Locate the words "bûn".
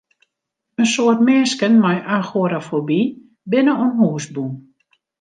4.33-4.51